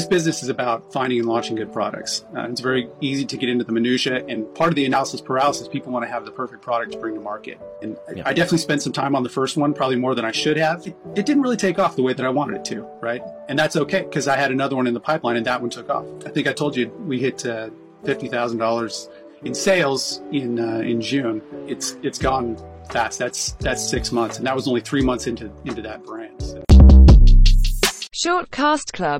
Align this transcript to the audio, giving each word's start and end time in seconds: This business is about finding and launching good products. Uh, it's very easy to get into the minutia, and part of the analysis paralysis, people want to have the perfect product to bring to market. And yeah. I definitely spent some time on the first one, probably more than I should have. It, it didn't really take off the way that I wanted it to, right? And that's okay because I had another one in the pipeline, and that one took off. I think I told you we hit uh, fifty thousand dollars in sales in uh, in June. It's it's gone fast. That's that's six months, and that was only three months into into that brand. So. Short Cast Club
This 0.00 0.06
business 0.06 0.42
is 0.42 0.48
about 0.48 0.94
finding 0.94 1.18
and 1.18 1.28
launching 1.28 1.56
good 1.56 1.74
products. 1.74 2.24
Uh, 2.34 2.48
it's 2.48 2.62
very 2.62 2.88
easy 3.02 3.26
to 3.26 3.36
get 3.36 3.50
into 3.50 3.64
the 3.64 3.72
minutia, 3.72 4.24
and 4.24 4.46
part 4.54 4.70
of 4.70 4.74
the 4.74 4.86
analysis 4.86 5.20
paralysis, 5.20 5.68
people 5.68 5.92
want 5.92 6.06
to 6.06 6.10
have 6.10 6.24
the 6.24 6.30
perfect 6.30 6.62
product 6.62 6.92
to 6.92 6.98
bring 6.98 7.14
to 7.16 7.20
market. 7.20 7.60
And 7.82 7.98
yeah. 8.16 8.22
I 8.24 8.32
definitely 8.32 8.64
spent 8.64 8.80
some 8.80 8.94
time 8.94 9.14
on 9.14 9.24
the 9.24 9.28
first 9.28 9.58
one, 9.58 9.74
probably 9.74 9.96
more 9.96 10.14
than 10.14 10.24
I 10.24 10.30
should 10.32 10.56
have. 10.56 10.86
It, 10.86 10.96
it 11.14 11.26
didn't 11.26 11.42
really 11.42 11.58
take 11.58 11.78
off 11.78 11.96
the 11.96 12.02
way 12.02 12.14
that 12.14 12.24
I 12.24 12.30
wanted 12.30 12.56
it 12.56 12.64
to, 12.76 12.88
right? 13.02 13.20
And 13.50 13.58
that's 13.58 13.76
okay 13.76 14.00
because 14.00 14.26
I 14.26 14.38
had 14.38 14.50
another 14.50 14.74
one 14.74 14.86
in 14.86 14.94
the 14.94 15.00
pipeline, 15.00 15.36
and 15.36 15.44
that 15.44 15.60
one 15.60 15.68
took 15.68 15.90
off. 15.90 16.06
I 16.24 16.30
think 16.30 16.46
I 16.46 16.54
told 16.54 16.76
you 16.76 16.88
we 17.06 17.20
hit 17.20 17.44
uh, 17.44 17.68
fifty 18.02 18.28
thousand 18.28 18.56
dollars 18.56 19.10
in 19.42 19.54
sales 19.54 20.22
in 20.32 20.58
uh, 20.58 20.78
in 20.78 21.02
June. 21.02 21.42
It's 21.68 21.98
it's 22.02 22.18
gone 22.18 22.56
fast. 22.88 23.18
That's 23.18 23.52
that's 23.60 23.86
six 23.86 24.12
months, 24.12 24.38
and 24.38 24.46
that 24.46 24.56
was 24.56 24.66
only 24.66 24.80
three 24.80 25.02
months 25.02 25.26
into 25.26 25.52
into 25.66 25.82
that 25.82 26.02
brand. 26.04 26.40
So. 26.40 26.64
Short 28.22 28.50
Cast 28.50 28.92
Club 28.92 29.18